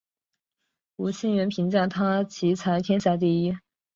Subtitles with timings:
[0.95, 3.55] 吴清源评价他棋才天下第一。